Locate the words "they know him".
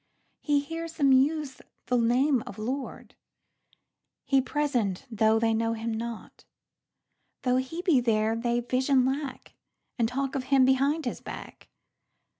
5.37-5.93